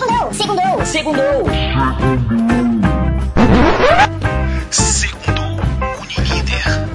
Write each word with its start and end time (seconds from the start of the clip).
Segundou, 0.00 0.32
segundou, 0.32 0.86
segundou. 0.86 1.46
Segundo 4.70 5.42
Unilíder. 6.00 6.88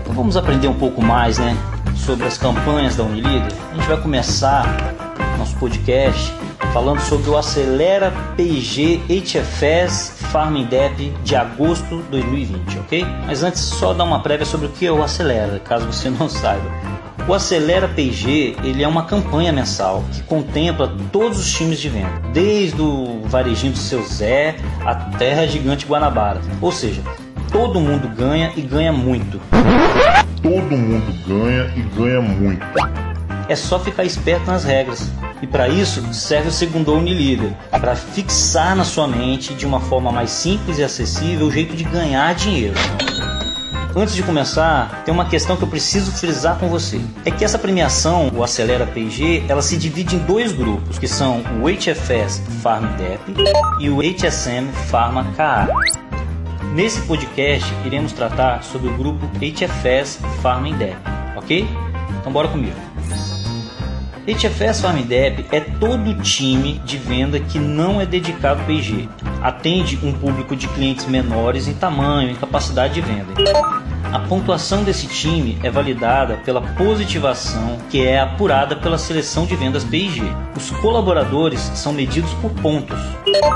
Então 0.00 0.14
vamos 0.14 0.38
aprender 0.38 0.68
um 0.68 0.78
pouco 0.78 1.02
mais, 1.02 1.36
né, 1.36 1.54
sobre 1.94 2.24
as 2.26 2.38
campanhas 2.38 2.96
da 2.96 3.02
Unilíder. 3.02 3.52
A 3.70 3.74
gente 3.74 3.86
vai 3.86 4.00
começar 4.00 4.64
nosso 5.36 5.54
podcast 5.56 6.32
falando 6.72 7.00
sobre 7.00 7.28
o 7.28 7.36
Acelera 7.36 8.10
PG 8.34 9.00
HFS 9.08 10.14
Farm 10.32 10.56
Indep 10.56 11.12
de 11.22 11.36
agosto 11.36 11.98
de 11.98 12.02
2020, 12.04 12.78
ok? 12.78 13.06
Mas 13.26 13.42
antes, 13.42 13.60
só 13.60 13.92
dar 13.92 14.04
uma 14.04 14.20
prévia 14.20 14.46
sobre 14.46 14.66
o 14.66 14.70
que 14.70 14.86
é 14.86 14.90
o 14.90 15.02
Acelera, 15.02 15.58
caso 15.58 15.86
você 15.86 16.08
não 16.08 16.28
saiba. 16.30 16.64
O 17.28 17.34
Acelera 17.34 17.86
PG 17.86 18.56
ele 18.64 18.82
é 18.82 18.88
uma 18.88 19.04
campanha 19.04 19.52
mensal 19.52 20.02
que 20.12 20.22
contempla 20.22 20.92
todos 21.12 21.38
os 21.38 21.52
times 21.52 21.78
de 21.78 21.90
venda, 21.90 22.10
desde 22.32 22.80
o 22.80 23.20
varejinho 23.26 23.72
do 23.72 23.78
seu 23.78 24.02
Zé 24.02 24.56
até 24.84 25.40
a 25.40 25.46
gigante 25.46 25.86
Guanabara. 25.86 26.40
Ou 26.60 26.72
seja, 26.72 27.02
todo 27.52 27.78
mundo 27.78 28.08
ganha 28.08 28.50
e 28.56 28.62
ganha 28.62 28.92
muito. 28.92 29.38
Todo 30.42 30.76
mundo 30.76 31.14
ganha 31.28 31.70
e 31.76 31.82
ganha 31.96 32.20
muito. 32.20 32.66
É 33.48 33.56
só 33.56 33.78
ficar 33.78 34.04
esperto 34.04 34.46
nas 34.46 34.64
regras. 34.64 35.10
E 35.40 35.46
para 35.46 35.68
isso 35.68 36.02
serve 36.14 36.48
o 36.48 36.52
segundo 36.52 36.94
Unilíder, 36.94 37.52
para 37.70 37.96
fixar 37.96 38.76
na 38.76 38.84
sua 38.84 39.08
mente 39.08 39.54
de 39.54 39.66
uma 39.66 39.80
forma 39.80 40.12
mais 40.12 40.30
simples 40.30 40.78
e 40.78 40.84
acessível 40.84 41.46
o 41.46 41.50
jeito 41.50 41.74
de 41.74 41.84
ganhar 41.84 42.32
dinheiro. 42.34 42.74
Antes 43.94 44.14
de 44.14 44.22
começar, 44.22 45.02
tem 45.04 45.12
uma 45.12 45.26
questão 45.26 45.54
que 45.54 45.64
eu 45.64 45.68
preciso 45.68 46.12
frisar 46.12 46.58
com 46.58 46.66
você. 46.66 46.98
É 47.26 47.30
que 47.30 47.44
essa 47.44 47.58
premiação, 47.58 48.30
o 48.34 48.42
Acelera 48.42 48.86
PG, 48.86 49.44
ela 49.48 49.60
se 49.60 49.76
divide 49.76 50.16
em 50.16 50.20
dois 50.20 50.50
grupos, 50.52 50.98
que 50.98 51.06
são 51.06 51.42
o 51.60 51.68
HFS 51.68 52.42
Farm 52.62 52.86
Dep 52.96 53.20
e 53.78 53.90
o 53.90 54.00
HSM 54.00 54.72
Pharma 54.88 55.24
KA. 55.36 55.68
Nesse 56.74 57.02
podcast, 57.02 57.70
iremos 57.84 58.12
tratar 58.12 58.62
sobre 58.62 58.88
o 58.88 58.96
grupo 58.96 59.26
HFS 59.38 60.20
Farm 60.40 60.72
Dep, 60.78 60.96
ok? 61.36 61.68
Então 62.18 62.32
bora 62.32 62.48
comigo. 62.48 62.91
HFS 64.26 64.80
Farm 64.80 65.02
Dep 65.02 65.46
é 65.50 65.58
todo 65.58 66.14
time 66.22 66.80
de 66.84 66.96
venda 66.96 67.40
que 67.40 67.58
não 67.58 68.00
é 68.00 68.06
dedicado 68.06 68.60
ao 68.60 68.66
PG. 68.66 69.08
Atende 69.42 69.98
um 70.00 70.12
público 70.12 70.54
de 70.54 70.68
clientes 70.68 71.06
menores 71.06 71.66
em 71.66 71.74
tamanho 71.74 72.30
e 72.30 72.34
capacidade 72.36 72.94
de 72.94 73.00
venda. 73.00 73.34
A 74.10 74.18
pontuação 74.18 74.82
desse 74.84 75.06
time 75.06 75.58
é 75.62 75.70
validada 75.70 76.36
pela 76.44 76.60
positivação, 76.60 77.78
que 77.88 78.04
é 78.04 78.20
apurada 78.20 78.76
pela 78.76 78.98
seleção 78.98 79.46
de 79.46 79.56
vendas 79.56 79.84
PIG. 79.84 80.22
Os 80.56 80.70
colaboradores 80.70 81.60
são 81.74 81.92
medidos 81.92 82.32
por 82.34 82.50
pontos, 82.50 82.98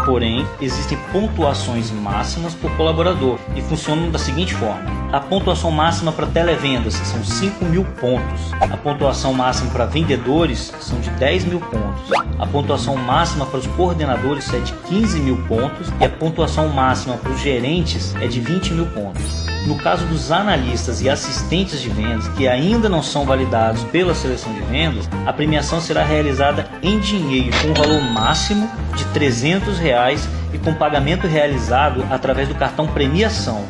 porém 0.04 0.46
existem 0.60 0.96
pontuações 1.12 1.90
máximas 1.90 2.54
por 2.54 2.70
colaborador 2.76 3.38
e 3.54 3.60
funcionam 3.60 4.10
da 4.10 4.18
seguinte 4.18 4.54
forma: 4.54 4.84
a 5.12 5.20
pontuação 5.20 5.70
máxima 5.70 6.10
para 6.12 6.26
televendas 6.26 6.94
são 6.94 7.22
5 7.22 7.64
mil 7.66 7.84
pontos, 7.84 8.52
a 8.60 8.76
pontuação 8.76 9.32
máxima 9.32 9.70
para 9.70 9.86
vendedores 9.86 10.72
são 10.80 10.98
de 11.00 11.10
10 11.10 11.44
mil 11.44 11.60
pontos, 11.60 12.10
a 12.38 12.46
pontuação 12.46 12.96
máxima 12.96 13.46
para 13.46 13.58
os 13.58 13.66
coordenadores 13.68 14.52
é 14.52 14.58
de 14.58 14.72
15 14.72 15.20
mil 15.20 15.36
pontos 15.46 15.92
e 16.00 16.04
a 16.04 16.08
pontuação 16.08 16.68
máxima 16.68 17.16
para 17.16 17.32
os 17.32 17.40
gerentes 17.40 18.14
é 18.16 18.26
de 18.26 18.40
20 18.40 18.72
mil 18.72 18.86
pontos. 18.86 19.45
No 19.66 19.74
caso 19.74 20.06
dos 20.06 20.30
analistas 20.30 21.02
e 21.02 21.08
assistentes 21.08 21.80
de 21.80 21.88
vendas 21.88 22.28
que 22.28 22.46
ainda 22.46 22.88
não 22.88 23.02
são 23.02 23.24
validados 23.24 23.82
pela 23.84 24.14
seleção 24.14 24.52
de 24.52 24.60
vendas, 24.60 25.08
a 25.26 25.32
premiação 25.32 25.80
será 25.80 26.04
realizada 26.04 26.68
em 26.80 27.00
dinheiro 27.00 27.50
com 27.60 27.68
um 27.70 27.74
valor 27.74 28.00
máximo 28.00 28.70
de 28.94 29.04
300 29.06 29.76
reais 29.78 30.28
e 30.52 30.58
com 30.58 30.72
pagamento 30.72 31.26
realizado 31.26 32.06
através 32.10 32.48
do 32.48 32.54
cartão 32.54 32.86
premiação. 32.86 33.66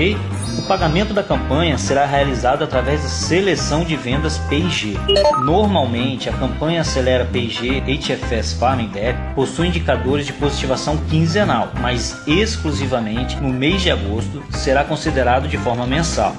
O 0.00 0.62
pagamento 0.62 1.12
da 1.12 1.22
campanha 1.22 1.76
será 1.76 2.06
realizado 2.06 2.64
através 2.64 3.02
da 3.02 3.08
seleção 3.08 3.84
de 3.84 3.96
vendas 3.96 4.38
P&G. 4.38 4.94
Normalmente, 5.44 6.30
a 6.30 6.32
campanha 6.32 6.80
Acelera 6.80 7.26
P&G 7.26 7.82
HFS 7.82 8.54
Farming 8.54 8.88
Dep 8.88 9.18
possui 9.34 9.68
indicadores 9.68 10.24
de 10.24 10.32
positivação 10.32 10.96
quinzenal, 10.96 11.70
mas 11.82 12.26
exclusivamente 12.26 13.36
no 13.36 13.52
mês 13.52 13.82
de 13.82 13.90
agosto 13.90 14.42
será 14.52 14.84
considerado 14.84 15.46
de 15.46 15.58
forma 15.58 15.86
mensal. 15.86 16.34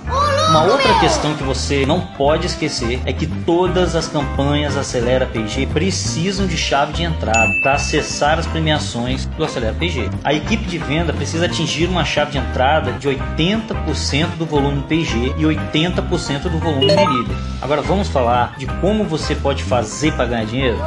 Uma 0.52 0.64
outra 0.64 0.94
questão 1.00 1.34
que 1.34 1.44
você 1.44 1.86
não 1.86 2.02
pode 2.02 2.46
esquecer 2.46 3.02
é 3.06 3.14
que 3.14 3.26
todas 3.26 3.96
as 3.96 4.10
campanhas 4.10 4.76
Acelera 4.76 5.26
PG 5.26 5.68
precisam 5.68 6.46
de 6.46 6.58
chave 6.58 6.92
de 6.92 7.04
entrada 7.04 7.54
para 7.64 7.76
acessar 7.76 8.38
as 8.38 8.46
premiações 8.46 9.26
do 9.28 9.46
Acelera 9.46 9.74
PG. 9.74 10.10
A 10.26 10.34
equipe 10.34 10.66
de 10.66 10.78
venda 10.78 11.14
precisa 11.14 11.46
atingir 11.46 11.86
uma 11.88 12.04
chave 12.04 12.32
de 12.32 12.38
entrada 12.38 12.92
de 12.92 13.08
80% 13.08 14.36
do 14.38 14.46
volume 14.46 14.84
PG 14.90 15.36
e 15.38 15.44
80% 15.44 16.42
do 16.50 16.60
volume 16.60 16.88
líder. 16.88 17.36
Agora 17.62 17.82
vamos 17.82 18.10
falar 18.10 18.56
de 18.58 18.66
como 18.82 19.06
você 19.06 19.34
pode 19.34 19.64
fazer 19.64 20.12
para 20.18 20.26
ganhar 20.26 20.46
dinheiro? 20.46 20.78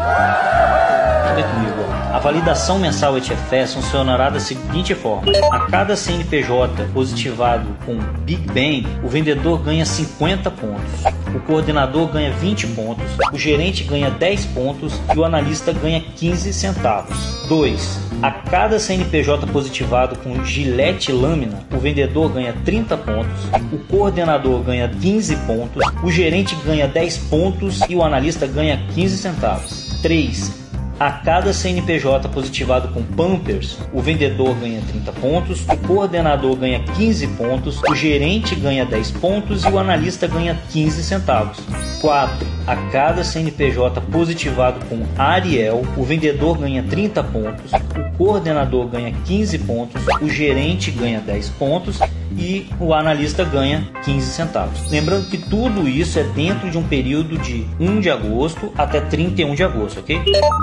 Vem 1.34 1.42
comigo. 1.42 1.83
A 2.14 2.20
validação 2.20 2.78
mensal 2.78 3.14
HFS 3.16 3.74
funcionará 3.74 4.30
da 4.30 4.38
seguinte 4.38 4.94
forma: 4.94 5.32
a 5.50 5.66
cada 5.68 5.96
CNPJ 5.96 6.84
positivado 6.94 7.66
com 7.84 7.98
Big 8.20 8.40
Bang, 8.46 8.86
o 9.02 9.08
vendedor 9.08 9.60
ganha 9.60 9.84
50 9.84 10.48
pontos, 10.52 11.04
o 11.34 11.40
coordenador 11.40 12.06
ganha 12.06 12.30
20 12.30 12.68
pontos, 12.68 13.04
o 13.32 13.36
gerente 13.36 13.82
ganha 13.82 14.12
10 14.12 14.46
pontos 14.46 15.00
e 15.12 15.18
o 15.18 15.24
analista 15.24 15.72
ganha 15.72 16.00
15 16.00 16.52
centavos. 16.52 17.18
2. 17.48 17.98
A 18.22 18.30
cada 18.30 18.78
CNPJ 18.78 19.48
positivado 19.48 20.14
com 20.18 20.44
Gillette 20.44 21.10
Lâmina, 21.10 21.66
o 21.72 21.78
vendedor 21.78 22.30
ganha 22.30 22.54
30 22.64 22.96
pontos, 22.96 23.44
o 23.72 23.78
coordenador 23.90 24.62
ganha 24.62 24.88
15 24.88 25.34
pontos, 25.48 25.82
o 26.00 26.12
gerente 26.12 26.54
ganha 26.64 26.86
10 26.86 27.18
pontos 27.28 27.80
e 27.88 27.96
o 27.96 28.04
analista 28.04 28.46
ganha 28.46 28.80
15 28.94 29.18
centavos. 29.18 30.00
3. 30.00 30.63
A 30.98 31.10
cada 31.10 31.52
CNPJ 31.52 32.28
positivado 32.28 32.88
com 32.88 33.02
Pampers, 33.02 33.78
o 33.92 34.00
vendedor 34.00 34.54
ganha 34.54 34.80
30 34.80 35.12
pontos, 35.12 35.64
o 35.68 35.76
coordenador 35.88 36.54
ganha 36.54 36.84
15 36.84 37.26
pontos, 37.28 37.82
o 37.82 37.94
gerente 37.96 38.54
ganha 38.54 38.86
10 38.86 39.10
pontos 39.12 39.64
e 39.64 39.68
o 39.68 39.78
analista 39.78 40.28
ganha 40.28 40.56
15 40.70 41.02
centavos. 41.02 41.58
4. 42.00 42.46
A 42.66 42.76
cada 42.92 43.24
CNPJ 43.24 44.00
positivado 44.02 44.84
com 44.86 45.04
Ariel, 45.18 45.82
o 45.96 46.04
vendedor 46.04 46.58
ganha 46.58 46.82
30 46.84 47.24
pontos, 47.24 47.72
o 47.72 48.16
coordenador 48.16 48.86
ganha 48.86 49.12
15 49.24 49.58
pontos, 49.58 50.00
o 50.22 50.28
gerente 50.28 50.92
ganha 50.92 51.20
10 51.20 51.48
pontos 51.50 51.98
e 52.36 52.68
o 52.80 52.92
analista 52.94 53.44
ganha 53.44 53.88
15 54.04 54.26
centavos. 54.26 54.90
Lembrando 54.90 55.28
que 55.28 55.38
tudo 55.38 55.88
isso 55.88 56.18
é 56.18 56.22
dentro 56.22 56.70
de 56.70 56.78
um 56.78 56.82
período 56.82 57.38
de 57.38 57.66
1 57.78 58.00
de 58.00 58.10
agosto 58.10 58.72
até 58.76 59.00
31 59.00 59.54
de 59.54 59.62
agosto, 59.62 60.00
ok? 60.00 60.20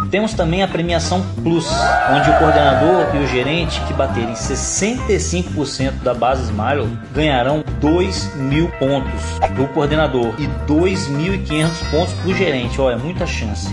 Temos 0.10 0.34
também 0.34 0.64
a 0.64 0.68
premiação 0.68 1.22
Plus, 1.44 1.68
onde 2.12 2.30
o 2.30 2.40
coordenador 2.40 3.16
e 3.16 3.20
o 3.20 3.28
gerente 3.28 3.80
que 3.82 3.94
baterem 3.94 4.34
65% 4.34 6.04
da 6.04 6.14
base 6.14 6.44
Smile 6.44 6.88
ganharão 7.14 7.64
2 7.80 8.36
mil 8.36 8.68
pontos 8.80 9.40
do 9.56 9.68
coordenador 9.70 10.34
e 10.38 10.48
2.500 10.72 11.70
pontos 11.92 12.14
para 12.14 12.30
o 12.30 12.34
gerente. 12.34 12.80
Olha, 12.80 12.96
é 12.96 12.98
muita 12.98 13.26
chance. 13.26 13.70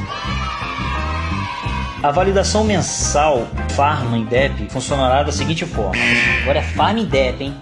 A 2.08 2.10
validação 2.10 2.64
mensal 2.64 3.46
Farm 3.76 4.14
Indep 4.14 4.70
funcionará 4.70 5.22
da 5.22 5.30
seguinte 5.30 5.66
forma. 5.66 5.92
Agora 6.40 6.60
é 6.60 6.62
Farm 6.62 6.96
Indep, 6.96 7.44
hein? 7.44 7.54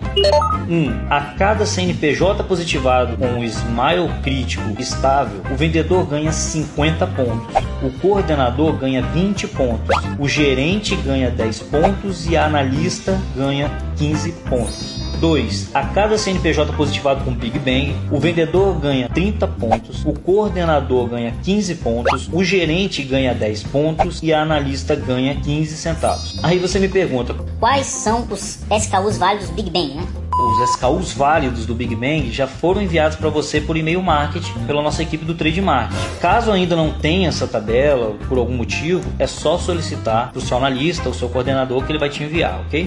1. 0.68 0.72
Um, 0.72 1.06
a 1.10 1.20
cada 1.20 1.66
CNPJ 1.66 2.44
positivado 2.44 3.16
com 3.16 3.40
o 3.40 3.44
Smile 3.44 4.08
crítico 4.22 4.62
estável, 4.80 5.42
o 5.50 5.56
vendedor 5.56 6.06
ganha 6.06 6.30
50 6.30 7.08
pontos, 7.08 7.56
o 7.82 7.90
coordenador 7.98 8.74
ganha 8.74 9.02
20 9.02 9.48
pontos, 9.48 9.96
o 10.16 10.28
gerente 10.28 10.94
ganha 10.94 11.28
10 11.28 11.62
pontos 11.62 12.30
e 12.30 12.36
a 12.36 12.46
analista 12.46 13.20
ganha 13.34 13.68
15 13.96 14.30
pontos. 14.48 14.95
2. 15.20 15.70
A 15.74 15.84
cada 15.84 16.16
CNPJ 16.18 16.72
positivado 16.72 17.24
com 17.24 17.32
Big 17.32 17.58
Bang, 17.58 17.94
o 18.10 18.18
vendedor 18.18 18.78
ganha 18.78 19.08
30 19.08 19.46
pontos, 19.48 20.04
o 20.04 20.12
coordenador 20.12 21.08
ganha 21.08 21.34
15 21.42 21.74
pontos, 21.76 22.28
o 22.32 22.44
gerente 22.44 23.02
ganha 23.02 23.34
10 23.34 23.62
pontos 23.64 24.22
e 24.22 24.32
a 24.32 24.42
analista 24.42 24.94
ganha 24.94 25.34
15 25.36 25.76
centavos. 25.76 26.38
Aí 26.42 26.58
você 26.58 26.78
me 26.78 26.88
pergunta: 26.88 27.34
Quais 27.58 27.86
são 27.86 28.26
os 28.30 28.60
SKUs 28.70 29.18
válidos 29.18 29.50
Big 29.50 29.70
Bang, 29.70 29.94
né? 29.94 30.06
Os 30.38 30.70
SKUs 30.70 31.12
válidos 31.12 31.64
do 31.64 31.74
Big 31.74 31.94
Bang 31.96 32.30
já 32.30 32.46
foram 32.46 32.82
enviados 32.82 33.16
para 33.16 33.30
você 33.30 33.58
por 33.58 33.74
e-mail 33.76 34.02
marketing 34.02 34.52
pela 34.66 34.82
nossa 34.82 35.02
equipe 35.02 35.24
do 35.24 35.34
Trade 35.34 35.62
Marketing. 35.62 36.18
Caso 36.20 36.52
ainda 36.52 36.76
não 36.76 36.92
tenha 36.92 37.28
essa 37.28 37.46
tabela 37.46 38.14
por 38.28 38.36
algum 38.36 38.54
motivo, 38.54 39.10
é 39.18 39.26
só 39.26 39.56
solicitar 39.56 40.30
para 40.30 40.38
o 40.38 40.42
seu 40.42 40.58
analista, 40.58 41.08
o 41.08 41.14
seu 41.14 41.30
coordenador 41.30 41.82
que 41.84 41.90
ele 41.90 41.98
vai 41.98 42.10
te 42.10 42.22
enviar, 42.22 42.60
ok? 42.66 42.86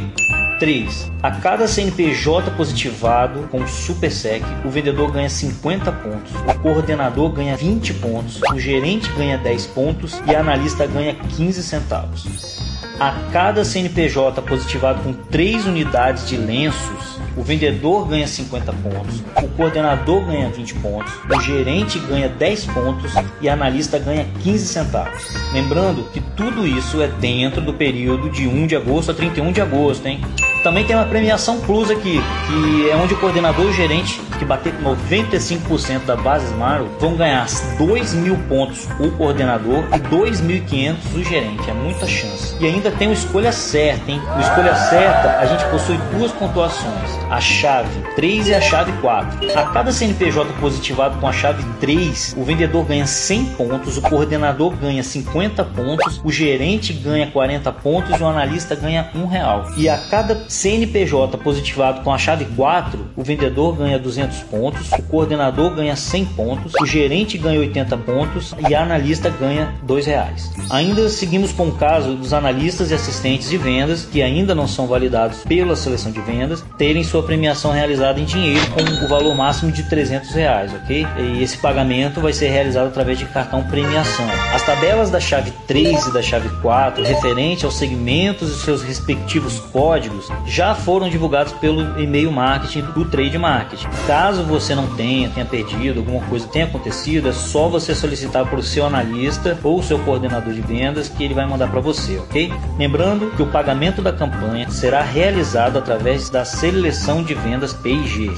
3. 0.60 1.12
A 1.24 1.32
cada 1.32 1.68
CNPJ 1.68 2.52
positivado 2.52 3.48
com 3.50 3.66
Super 3.66 4.12
Sec, 4.12 4.44
o 4.66 4.70
vendedor 4.70 5.12
ganha 5.12 5.30
50 5.30 5.92
pontos, 5.92 6.32
o 6.36 6.60
coordenador 6.60 7.32
ganha 7.32 7.56
20 7.56 7.94
pontos, 7.96 8.42
o 8.54 8.60
gerente 8.60 9.10
ganha 9.14 9.38
10 9.38 9.66
pontos 9.68 10.22
e 10.28 10.36
a 10.36 10.42
analista 10.42 10.86
ganha 10.86 11.16
15 11.16 11.64
centavos. 11.64 12.60
A 13.00 13.12
cada 13.32 13.64
CNPJ 13.64 14.42
positivado 14.42 15.02
com 15.02 15.14
3 15.14 15.66
unidades 15.66 16.28
de 16.28 16.36
lenços, 16.36 17.18
o 17.38 17.42
vendedor 17.42 18.06
ganha 18.06 18.28
50 18.28 18.74
pontos, 18.74 19.24
o 19.42 19.48
coordenador 19.56 20.26
ganha 20.26 20.50
20 20.50 20.76
pontos, 20.76 21.14
o 21.30 21.40
gerente 21.40 21.98
ganha 22.00 22.28
10 22.28 22.66
pontos 22.66 23.14
e 23.40 23.48
a 23.48 23.54
analista 23.54 23.98
ganha 23.98 24.28
15 24.44 24.68
centavos. 24.68 25.34
Lembrando 25.54 26.10
que 26.12 26.20
tudo 26.20 26.68
isso 26.68 27.02
é 27.02 27.08
dentro 27.08 27.62
do 27.62 27.74
período 27.74 28.30
de 28.30 28.46
1 28.46 28.68
de 28.68 28.76
agosto 28.76 29.12
a 29.12 29.14
31 29.14 29.54
de 29.54 29.62
agosto, 29.62 30.06
hein? 30.06 30.20
Também 30.64 30.86
tem 30.86 30.96
uma 30.96 31.06
premiação 31.06 31.60
plus 31.62 31.90
aqui, 31.90 32.22
que 32.48 32.90
é 32.90 32.96
onde 32.96 33.14
o 33.14 33.18
coordenador 33.18 33.66
e 33.66 33.70
o 33.70 33.74
gerente 33.74 34.22
que 34.38 34.46
bater 34.46 34.74
95% 34.82 36.06
da 36.06 36.16
base 36.16 36.46
Smart 36.46 36.86
vão 37.00 37.16
ganhar 37.16 37.46
2 37.78 38.14
mil 38.14 38.38
pontos 38.48 38.88
o 39.00 39.12
coordenador 39.12 39.84
e 39.94 40.00
2.500 40.00 40.96
o 41.14 41.24
gerente. 41.24 41.70
É 41.70 41.74
muita 41.74 42.08
chance. 42.08 42.56
E 42.60 42.66
ainda 42.66 42.90
tem 42.92 43.10
o 43.10 43.14
escolha 43.14 43.52
certa, 43.52 44.10
hein? 44.10 44.22
O 44.38 44.40
escolha 44.40 44.74
certa 44.76 45.40
a 45.40 45.46
gente 45.46 45.64
possui 45.66 45.98
duas 46.14 46.32
pontuações: 46.32 47.10
a 47.30 47.40
chave 47.42 47.90
3 48.16 48.48
e 48.48 48.54
a 48.54 48.62
chave 48.62 48.92
4. 48.94 49.60
A 49.60 49.64
cada 49.64 49.92
CNPJ 49.92 50.54
positivado 50.60 51.18
com 51.20 51.28
a 51.28 51.34
chave 51.34 51.64
3, 51.80 52.36
o 52.38 52.44
vendedor 52.44 52.86
ganha 52.86 53.06
100 53.06 53.46
pontos, 53.46 53.98
o 53.98 54.02
coordenador 54.02 54.74
ganha 54.76 55.04
50 55.04 55.64
pontos, 55.66 56.22
o 56.24 56.32
gerente 56.32 56.94
ganha 56.94 57.28
40 57.28 57.72
pontos 57.74 58.18
e 58.18 58.24
o 58.24 58.28
analista 58.28 58.76
ganha 58.76 59.10
1 59.14 59.26
real. 59.28 59.66
E 59.76 59.90
a 59.90 59.98
cada 59.98 60.49
CNPJ 60.50 61.38
positivado 61.38 62.02
com 62.02 62.12
a 62.12 62.18
chave 62.18 62.46
4, 62.56 63.12
o 63.16 63.24
vendedor 63.24 63.76
ganha 63.76 64.00
200 64.00 64.40
pontos, 64.42 64.92
o 64.92 65.04
coordenador 65.04 65.76
ganha 65.76 65.96
100 65.96 66.26
pontos, 66.26 66.74
o 66.82 66.86
gerente 66.86 67.38
ganha 67.38 67.60
80 67.60 67.98
pontos 67.98 68.56
e 68.68 68.74
a 68.74 68.82
analista 68.82 69.30
ganha 69.30 69.76
2 69.84 70.08
reais. 70.08 70.52
Ainda 70.72 71.08
seguimos 71.08 71.52
com 71.52 71.68
o 71.68 71.72
caso 71.74 72.16
dos 72.16 72.34
analistas 72.34 72.90
e 72.90 72.96
assistentes 72.96 73.50
de 73.50 73.58
vendas 73.58 74.06
que 74.06 74.24
ainda 74.24 74.56
não 74.56 74.68
são 74.68 74.88
validados 74.88 75.44
pela 75.44 75.76
seleção 75.76 76.12
de 76.12 76.20
vendas 76.22 76.66
terem 76.78 77.04
sua 77.04 77.22
premiação 77.22 77.72
realizada 77.72 78.20
em 78.20 78.26
dinheiro 78.26 78.66
com 78.72 79.06
o 79.06 79.08
valor 79.08 79.36
máximo 79.36 79.72
de 79.72 79.84
300 79.84 80.32
reais, 80.32 80.74
ok? 80.74 81.06
E 81.20 81.44
esse 81.44 81.58
pagamento 81.58 82.22
vai 82.22 82.34
ser 82.34 82.50
realizado 82.50 82.88
através 82.88 83.20
de 83.20 83.26
cartão 83.26 83.64
premiação. 83.64 84.26
As 84.54 84.64
tabelas 84.64 85.12
da 85.12 85.20
chave 85.20 85.54
3 85.68 86.08
e 86.08 86.14
da 86.14 86.24
chave 86.24 86.50
4 86.62 87.04
referente 87.04 87.66
aos 87.66 87.78
segmentos 87.78 88.50
e 88.50 88.60
seus 88.60 88.82
respectivos 88.82 89.60
códigos 89.72 90.28
já 90.46 90.74
foram 90.76 91.10
divulgados 91.10 91.54
pelo 91.54 92.00
e-mail 92.00 92.32
marketing 92.32 92.82
do 92.94 93.06
Trade 93.06 93.38
Marketing. 93.38 93.88
Caso 94.08 94.44
você 94.44 94.76
não 94.76 94.88
tenha, 94.96 95.30
tenha 95.30 95.46
perdido, 95.46 96.00
alguma 96.00 96.26
coisa 96.28 96.48
tenha 96.48 96.66
acontecido, 96.66 97.30
é 97.30 97.34
só 97.34 97.68
você 97.68 97.94
solicitar 97.94 98.46
para 98.46 98.60
o 98.60 98.64
seu 98.64 98.86
analista 98.86 99.58
ou 99.64 99.82
seu 99.82 100.00
coordenador 100.00 100.54
de 100.54 100.62
vendas 100.62 101.10
que 101.10 101.24
ele 101.24 101.34
vai 101.34 101.46
mandar 101.46 101.70
para 101.70 101.80
você, 101.80 102.18
ok? 102.18 102.52
Lembrando 102.78 103.32
que 103.36 103.42
o 103.42 103.48
pagamento 103.48 104.02
da 104.02 104.12
campanha 104.12 104.70
será 104.70 105.02
realizado 105.02 105.78
através 105.78 106.30
da 106.30 106.46
seleção 106.46 107.24
de 107.24 107.34
vendas 107.34 107.74
PIG. 107.74 108.32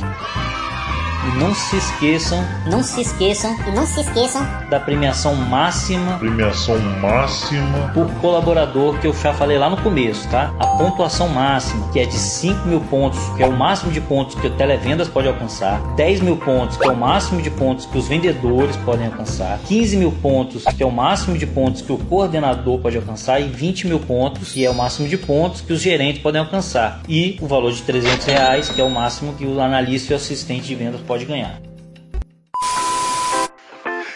E 1.23 1.38
não 1.38 1.53
se 1.53 1.77
esqueçam. 1.77 2.44
Não 2.65 2.81
se 2.81 3.01
esqueçam. 3.01 3.56
E 3.68 3.71
não 3.71 3.85
se 3.85 4.01
esqueçam. 4.01 4.44
Da 4.71 4.79
premiação 4.79 5.35
máxima. 5.35 6.18
Premiação 6.18 6.79
máxima. 7.00 7.91
Por 7.94 8.09
colaborador 8.15 8.97
que 8.97 9.06
eu 9.06 9.13
já 9.13 9.31
falei 9.31 9.59
lá 9.59 9.69
no 9.69 9.77
começo, 9.77 10.27
tá? 10.29 10.51
A 10.59 10.65
pontuação 10.65 11.29
máxima, 11.29 11.88
que 11.91 12.00
é 12.00 12.06
de 12.06 12.15
5 12.15 12.68
mil 12.68 12.81
pontos, 12.81 13.19
que 13.38 13.44
é 13.44 13.47
o 13.47 13.51
máximo 13.51 13.91
de 13.91 14.01
pontos 14.01 14.33
que 14.33 14.47
o 14.47 14.50
televendas 14.50 15.07
pode 15.07 15.27
alcançar. 15.27 15.79
10 15.95 16.21
mil 16.21 16.38
pontos, 16.38 16.75
que 16.77 16.88
é 16.88 16.91
o 16.91 16.97
máximo 16.97 17.39
de 17.39 17.51
pontos 17.51 17.85
que 17.85 18.00
os 18.00 18.07
vendedores 18.07 18.75
podem 18.77 19.06
alcançar. 19.06 19.59
15 19.68 19.97
mil 19.97 20.12
pontos, 20.12 20.63
que 20.65 20.81
é 20.81 20.85
o 20.88 20.91
máximo 20.91 21.38
de 21.38 21.45
pontos 21.45 21.83
que 21.83 21.91
o 21.91 22.00
coordenador 22.00 22.79
pode 22.79 22.97
alcançar. 22.97 23.39
E 23.39 23.44
20 23.44 23.88
mil 23.88 24.00
pontos, 24.00 24.53
que 24.53 24.65
é 24.65 24.71
o 24.71 24.73
máximo 24.73 25.07
de 25.07 25.18
pontos 25.18 25.62
que 25.62 25.71
os 25.71 25.81
gerentes 25.81 26.19
podem 26.19 26.41
alcançar. 26.41 27.01
E 27.07 27.38
o 27.39 27.45
valor 27.45 27.71
de 27.71 27.83
300 27.83 28.25
reais, 28.25 28.69
que 28.69 28.81
é 28.81 28.83
o 28.83 28.89
máximo 28.89 29.33
que 29.33 29.45
o 29.45 29.62
analista 29.62 30.13
e 30.13 30.15
o 30.15 30.18
assistente 30.18 30.65
de 30.65 30.73
vendas 30.73 31.01
pode 31.12 31.25
ganhar. 31.25 31.60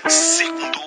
Segundo. 0.08 0.80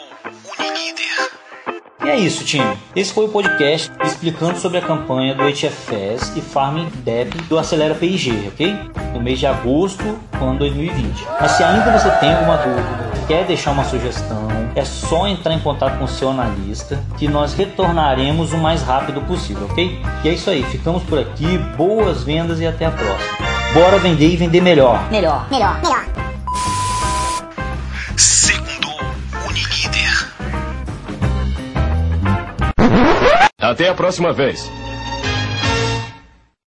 E 2.02 2.08
é 2.08 2.16
isso, 2.16 2.46
time. 2.46 2.78
Esse 2.96 3.12
foi 3.12 3.26
o 3.26 3.28
podcast 3.28 3.92
explicando 4.02 4.58
sobre 4.58 4.78
a 4.78 4.80
campanha 4.80 5.34
do 5.34 5.42
HFS 5.42 6.34
e 6.34 6.40
Farming 6.40 6.88
Dep 7.04 7.36
do 7.42 7.58
Acelera 7.58 7.94
PIG, 7.94 8.48
ok? 8.48 8.74
No 9.12 9.20
mês 9.20 9.38
de 9.38 9.46
agosto 9.46 10.18
ano 10.40 10.58
2020. 10.58 11.26
Mas 11.38 11.50
se 11.50 11.62
ainda 11.62 11.98
você 11.98 12.10
tem 12.12 12.32
alguma 12.32 12.56
dúvida, 12.56 13.26
quer 13.26 13.44
deixar 13.44 13.72
uma 13.72 13.84
sugestão, 13.84 14.48
é 14.74 14.86
só 14.86 15.26
entrar 15.26 15.52
em 15.52 15.60
contato 15.60 15.98
com 15.98 16.04
o 16.04 16.08
seu 16.08 16.30
analista 16.30 17.04
que 17.18 17.28
nós 17.28 17.52
retornaremos 17.52 18.54
o 18.54 18.56
mais 18.56 18.80
rápido 18.80 19.20
possível, 19.26 19.66
ok? 19.70 20.00
E 20.24 20.28
é 20.30 20.32
isso 20.32 20.48
aí, 20.48 20.62
ficamos 20.62 21.02
por 21.02 21.18
aqui, 21.18 21.58
boas 21.76 22.24
vendas 22.24 22.60
e 22.60 22.66
até 22.66 22.86
a 22.86 22.90
próxima. 22.90 23.47
Bora 23.74 23.98
vender 23.98 24.28
e 24.28 24.36
vender 24.36 24.62
melhor. 24.62 25.10
Melhor. 25.10 25.46
Melhor. 25.50 25.80
Melhor. 25.82 26.04
Segundo 28.16 28.88
Unilíder. 29.46 30.32
Até 33.60 33.88
a 33.88 33.94
próxima 33.94 34.32
vez. 34.32 34.70